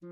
[0.00, 0.08] 亲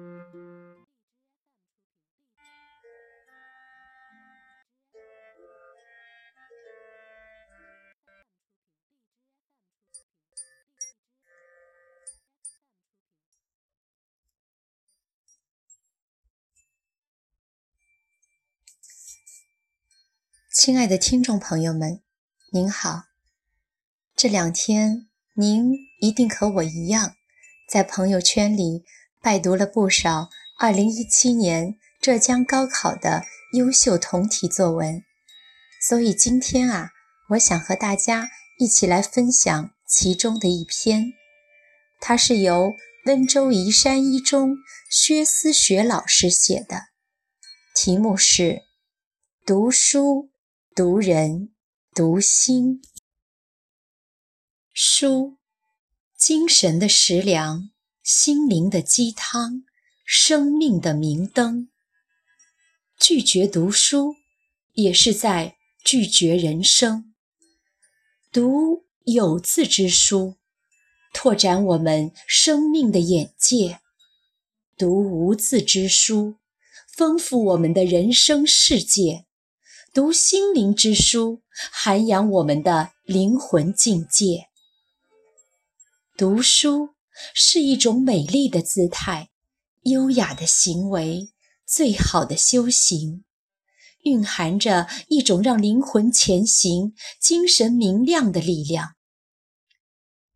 [20.76, 22.02] 爱的听众朋友们，
[22.50, 23.04] 您好。
[24.16, 27.14] 这两天您一定和我一样，
[27.68, 28.84] 在朋友圈里
[29.26, 33.24] 拜读了不少2017年浙江高考的
[33.54, 35.02] 优秀同题作文，
[35.82, 36.92] 所以今天啊，
[37.30, 41.12] 我想和大家一起来分享其中的一篇。
[41.98, 46.82] 它是由温州宜山一中薛思学老师写的，
[47.74, 48.62] 题目是
[49.44, 50.30] “读书”。
[50.72, 51.52] 读人，
[51.92, 52.80] 读心。
[54.72, 55.36] 书，
[56.16, 57.70] 精神的食粮，
[58.08, 59.64] 心灵的鸡汤，
[60.04, 61.68] 生命的明灯。
[62.96, 64.14] 拒绝读书，
[64.74, 67.12] 也是在拒绝人生。
[68.30, 70.36] 读有字之书，
[71.12, 73.80] 拓展我们生命的眼界；
[74.78, 76.36] 读无字之书，
[76.86, 79.26] 丰富我们的人生世界。
[79.92, 81.42] 读心灵之书，
[81.72, 84.46] 涵养我们的灵魂境界。
[86.16, 86.90] 读书
[87.34, 89.30] 是一种美丽的姿态，
[89.82, 91.30] 优雅的行为，
[91.64, 93.24] 最好的修行，
[94.04, 98.94] 蕴含着一种让灵魂前行、精神明亮的力量。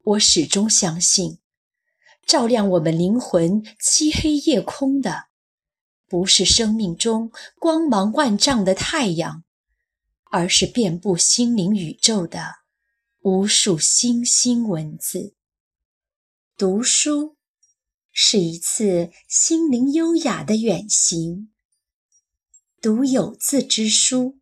[0.02, 1.38] 我始终相信，
[2.26, 5.26] 照亮我们灵魂漆黑夜空的，
[6.08, 9.44] 不是生命中光芒万丈的太阳。
[10.32, 12.58] 而是遍布心灵宇宙的
[13.22, 15.34] 无数星星文字。
[16.60, 17.38] 读书
[18.12, 21.50] 是一次心灵优雅的远行。
[22.82, 24.38] 读有字之书，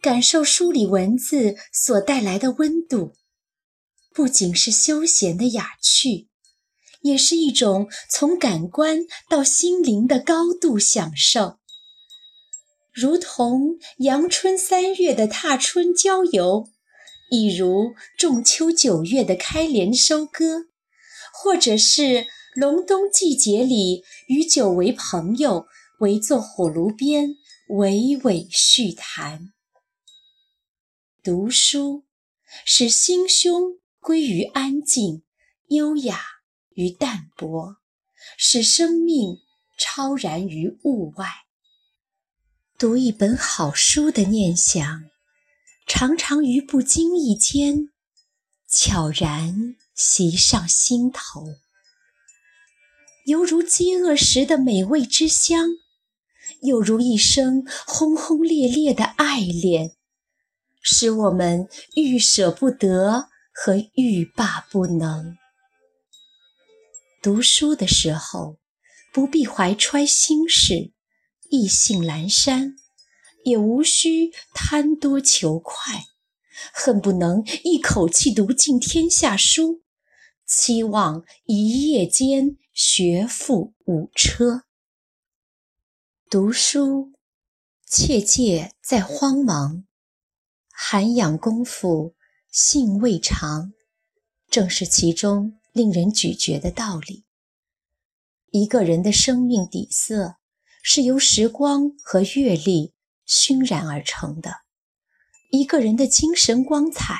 [0.00, 3.16] 感受书里文字所带来的温度，
[4.12, 6.28] 不仅是休闲的雅趣，
[7.00, 11.58] 也是一种从感官到心灵的高度享受。
[12.92, 16.68] 如同阳春三月的踏春郊游，
[17.28, 20.66] 亦如仲秋九月的开镰收割，
[21.36, 25.66] 或者是隆冬季节里与久违朋友
[25.98, 27.30] 围坐火炉边
[27.70, 29.52] 娓娓叙谈。
[31.24, 32.04] 读书
[32.64, 35.24] 使心胸归于安静、
[35.70, 36.20] 优雅
[36.70, 37.78] 与淡泊，
[38.38, 39.38] 使生命
[39.76, 41.26] 超然于物外。
[42.78, 45.04] 读一本好书的念想，
[45.84, 47.88] 常常于不经意间
[48.68, 51.46] 悄然袭上心头，
[53.26, 55.68] 犹如饥饿时的美味之香，
[56.62, 59.92] 又如一声轰轰烈烈的爱恋，
[60.82, 65.36] 使我们欲舍不得和欲罢不能。
[67.22, 68.58] 读书的时候，
[69.12, 70.92] 不必怀揣心事。
[71.50, 72.74] 意兴阑珊，
[73.44, 76.02] 也无需贪多求快，
[76.72, 79.83] 恨不能一口气读尽天下书，
[80.56, 84.62] 期望一夜间学富五车。
[86.30, 87.12] 读书，
[87.86, 89.84] 切戒在慌忙，
[90.70, 92.14] 涵养功夫
[92.50, 93.72] 性未长，
[94.48, 97.24] 正是其中令人咀嚼的道理。
[98.50, 100.36] 一个人的生命底色。
[100.86, 102.92] 是由时光和阅历
[103.24, 104.56] 熏染而成的。
[105.50, 107.16] 一个人的精神光彩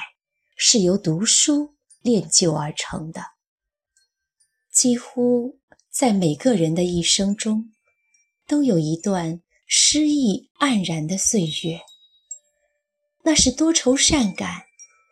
[0.54, 1.73] 是由读书
[2.04, 3.20] 练就而成的。
[4.72, 5.58] 几乎
[5.90, 7.72] 在每个人的一生中，
[8.46, 11.80] 都有一段诗意黯然的岁月。
[13.24, 14.62] 那是多愁善感、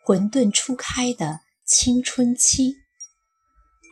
[0.05, 2.75] 混沌初开的青春期；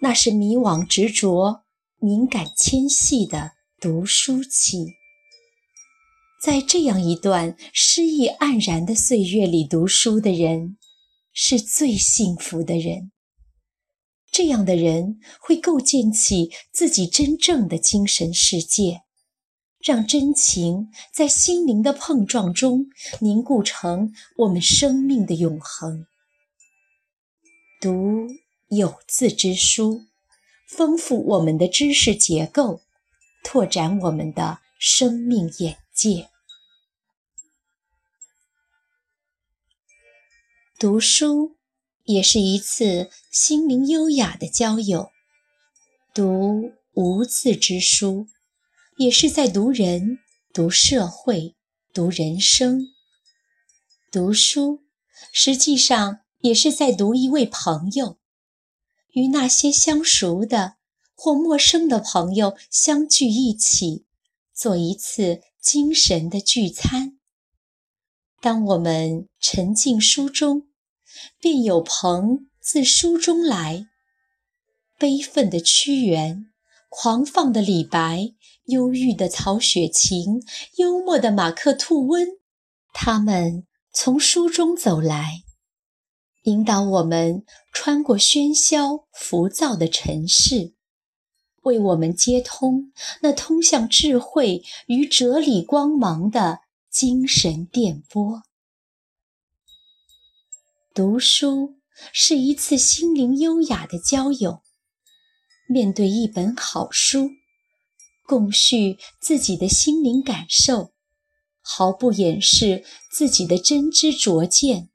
[0.02, 1.66] 那是迷惘执着、
[1.98, 3.52] 敏感纤细的。
[3.82, 4.94] 读书期，
[6.40, 10.78] 在这样一段诗意黯然的岁月里读书的人，
[11.34, 13.12] 是最幸福的人。
[14.32, 19.02] 这样的人会构建起自己真正的精神世界，
[19.80, 22.86] 让真情在心灵的碰撞中
[23.20, 26.06] 凝固成我们生命的永恒。
[27.82, 28.28] 读
[28.70, 30.06] 有字之书，
[30.70, 32.82] 丰富我们的知识结构。
[33.44, 36.31] 拓展我们的生命眼界。
[40.82, 41.58] 读书
[42.06, 45.12] 也是一次心灵优雅的交友。
[46.12, 48.26] 读无字之书，
[48.98, 50.18] 也是在读人、
[50.52, 51.54] 读社会、
[51.94, 52.88] 读人生。
[54.12, 54.82] 读书，
[55.32, 58.18] 实际上也是在读一位朋友，
[59.12, 60.78] 与那些相熟的
[61.14, 64.06] 或陌生的朋友相聚一起，
[64.52, 67.20] 做一次精神的聚餐。
[68.42, 70.70] 当我们沉浸书中，
[71.40, 73.88] 便有朋自书中来。
[74.98, 76.46] 悲愤的屈原，
[76.90, 78.34] 狂放的李白，
[78.66, 80.42] 忧郁的曹雪芹，
[80.78, 82.28] 幽默的马克吐温，
[82.94, 85.44] 他们从书中走来，
[86.44, 90.74] 引导我们穿过喧嚣浮躁的尘世，
[91.64, 92.92] 为我们接通
[93.22, 96.60] 那通向智慧与哲理光芒的。
[96.92, 98.44] 精神电波，
[100.94, 101.78] 读书
[102.12, 104.62] 是一次心灵优雅的交友。
[105.70, 107.30] 面对一本好书，
[108.26, 110.92] 共叙自己的心灵感受，
[111.62, 114.90] 毫不掩饰自己的真知灼见。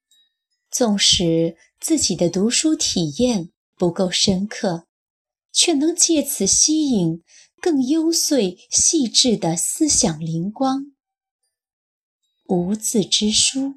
[0.70, 4.86] 纵使自己的读书体验不够深刻，
[5.50, 7.22] 却能借此吸引
[7.58, 10.92] 更幽邃细致的思想灵光。
[12.48, 13.76] 无字之书，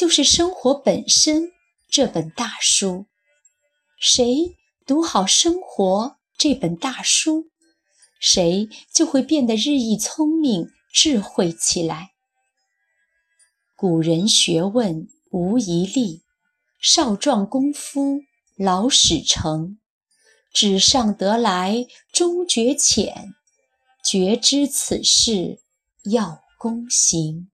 [0.00, 1.52] 就是生活本身
[1.90, 3.04] 这本大书。
[4.00, 4.56] 谁
[4.86, 5.84] 读好《生活》
[6.38, 7.50] 这本大书，
[8.18, 12.12] 谁就会变得日益聪明、智慧起来。
[13.76, 16.22] 古人学问无遗力，
[16.80, 18.22] 少壮功夫
[18.56, 19.78] 老始成。
[20.50, 23.34] 纸上得来终觉浅，
[24.02, 25.60] 绝知此事
[26.04, 27.50] 要躬行。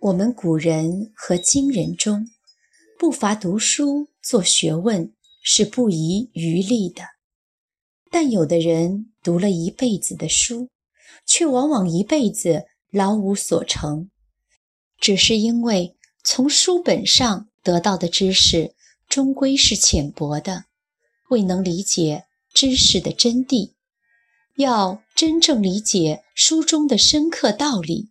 [0.00, 2.30] 我们古人和今人中，
[2.96, 5.12] 不乏读书做学问
[5.42, 7.02] 是不遗余力的，
[8.08, 10.68] 但有的人读了一辈子的书，
[11.26, 14.08] 却往往一辈子老无所成，
[15.00, 18.76] 只是因为从书本上得到的知识
[19.08, 20.66] 终归是浅薄的，
[21.30, 23.72] 未能理解知识的真谛。
[24.54, 28.10] 要真正理解书中的深刻道理。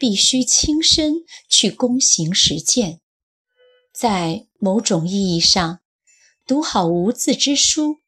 [0.00, 3.00] 必须亲身去躬行实践，
[3.92, 5.80] 在某种意义上，
[6.46, 7.98] 读好无字之书，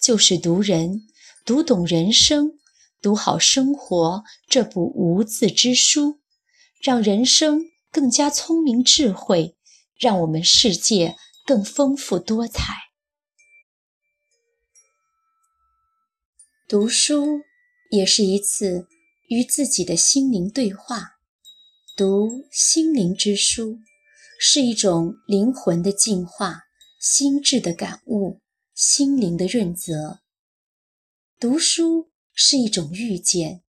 [0.00, 1.06] 就是读人，
[1.44, 2.58] 读懂人生，
[3.02, 6.20] 读好生活这部无字之书，
[6.80, 9.54] 让人生更加聪明智慧，
[9.98, 12.72] 让我们世界更丰富多彩。
[16.66, 17.42] 读书
[17.90, 18.88] 也是一次
[19.28, 21.11] 与自己的心灵对话。
[21.94, 23.78] 读心灵之书，
[24.40, 26.62] 是一种灵魂的净化、
[26.98, 28.40] 心智的感悟、
[28.74, 30.20] 心灵的润泽。
[31.38, 33.62] 读书是一种遇见，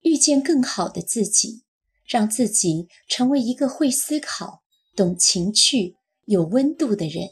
[0.00, 1.64] 遇见更好的自己，
[2.06, 4.62] 让自己成为一个会思考、
[4.96, 7.28] 懂情趣、有温度的人。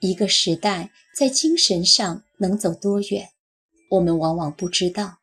[0.00, 3.30] 一个时代在精神上能走多远，
[3.92, 5.20] 我们往往不知道；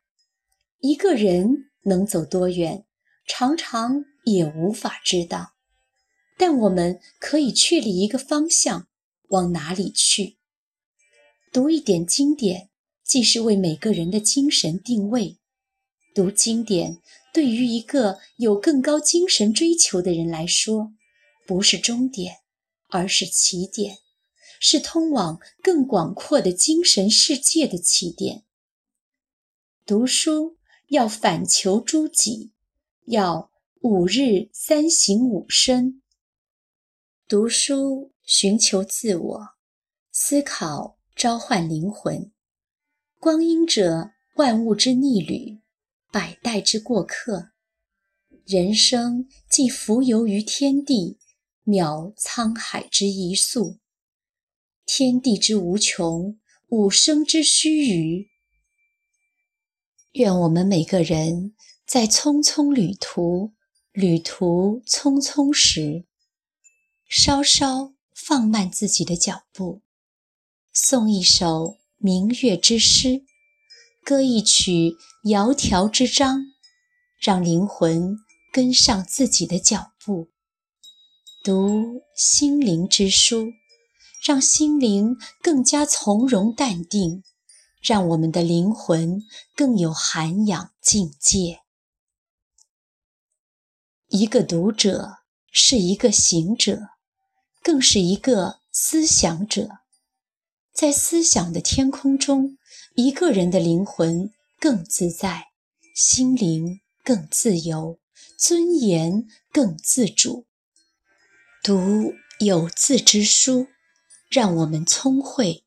[0.80, 2.84] 一个人能走多远。
[3.34, 5.54] 常常也无法知道，
[6.36, 8.88] 但我们可以确立一个方向，
[9.28, 10.36] 往哪里去。
[11.50, 12.68] 读一点经典，
[13.02, 15.38] 既是为每个人的精神定位。
[16.14, 17.00] 读经典
[17.32, 20.92] 对于一个有更高精神追求的人来说，
[21.46, 22.40] 不是终点，
[22.90, 23.96] 而是起点，
[24.60, 28.44] 是通往更广阔的精神世界的起点。
[29.86, 30.58] 读书
[30.88, 32.52] 要反求诸己。
[33.06, 36.02] 要五日三省吾身，
[37.26, 39.48] 读书寻求自我，
[40.12, 42.30] 思考召唤灵魂。
[43.18, 45.58] 光阴者，万物之逆旅，
[46.12, 47.50] 百代之过客。
[48.46, 51.18] 人生既浮游于天地，
[51.64, 53.80] 渺沧海之一粟。
[54.86, 58.28] 天地之无穷，吾生之须臾。
[60.12, 61.54] 愿我们每个人。
[61.92, 63.52] 在匆匆旅途、
[63.92, 66.06] 旅途匆匆时，
[67.06, 69.82] 稍稍放慢自己的脚步，
[70.74, 73.26] 诵一首明月之诗，
[74.02, 76.46] 歌一曲窈窕之章，
[77.20, 78.16] 让灵魂
[78.50, 80.30] 跟上自己的脚步；
[81.44, 83.52] 读心灵之书，
[84.26, 87.22] 让心灵更加从容淡定，
[87.82, 89.22] 让我们的灵魂
[89.54, 91.61] 更有涵养境界。
[94.14, 96.88] 一个读者是一个行者，
[97.62, 99.78] 更是一个思想者。
[100.74, 102.58] 在思想的天空中，
[102.94, 105.46] 一个人的灵魂更自在，
[105.94, 107.98] 心灵更自由，
[108.36, 110.44] 尊严更自主。
[111.62, 113.68] 读有字之书，
[114.28, 115.62] 让我们聪慧；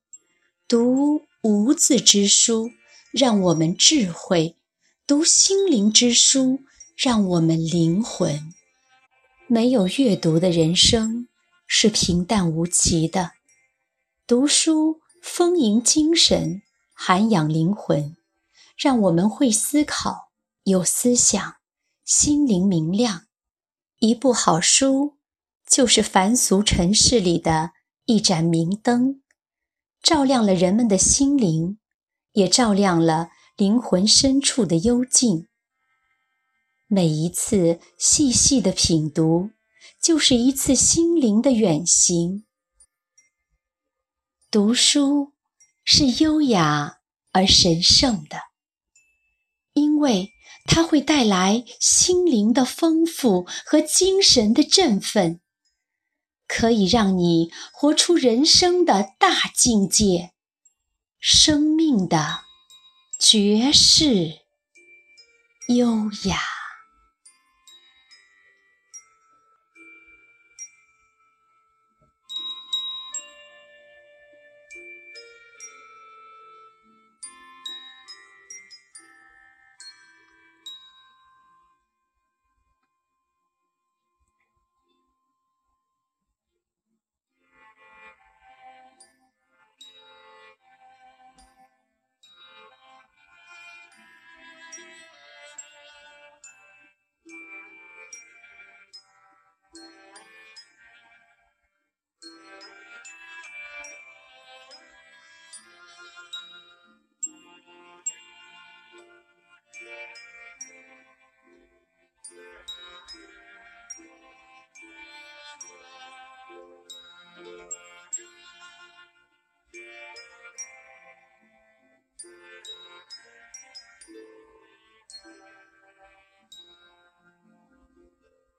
[0.68, 2.70] 读无字之书，
[3.12, 4.56] 让我们智慧；
[5.08, 6.60] 读心灵之书，
[6.96, 8.54] 让我们灵魂。
[9.48, 11.28] 没有阅读的人生
[11.68, 13.32] 是平淡无奇的，
[14.26, 16.62] 读书丰盈精神。
[16.98, 18.16] 涵养灵魂，
[18.78, 20.30] 让我们会思考，
[20.64, 21.58] 有思想，
[22.06, 23.26] 心灵明亮。
[24.00, 25.18] 一部好书，
[25.68, 27.72] 就是凡俗尘世里的
[28.06, 29.22] 一盏明灯，
[30.02, 31.78] 照亮了人们的心灵，
[32.32, 35.50] 也照亮了灵魂深处的幽静。
[36.88, 39.52] 每一次细细的品读，
[40.02, 42.46] 就是一次心灵的远行。
[44.50, 45.34] 读书。
[45.88, 46.98] 是优雅
[47.32, 48.40] 而神圣的，
[49.74, 50.32] 因为
[50.66, 55.42] 它会带来心灵的丰富和精神的振奋，
[56.48, 60.34] 可以让你活出人生的大境界，
[61.20, 62.40] 生命的
[63.20, 64.40] 绝世
[65.68, 66.40] 优雅。